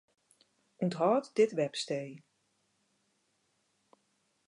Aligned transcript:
Unthâld 0.83 1.27
dit 1.35 1.51
webstee. 1.59 2.13